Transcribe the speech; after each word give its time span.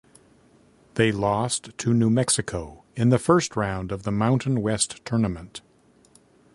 They 0.95 1.11
lost 1.11 1.77
to 1.77 1.93
New 1.93 2.09
Mexico 2.09 2.85
in 2.95 3.09
the 3.09 3.19
first 3.19 3.55
round 3.55 3.91
of 3.91 4.01
the 4.01 4.11
Mountain 4.11 4.63
West 4.63 5.05
Tournament. 5.05 5.61